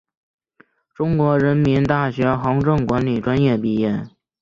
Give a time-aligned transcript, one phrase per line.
[0.95, 4.07] 中国人民大学行政管理专业毕业。